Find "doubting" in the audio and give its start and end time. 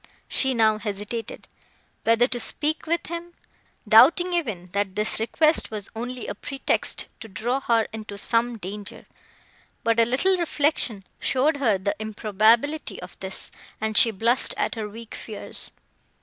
3.87-4.33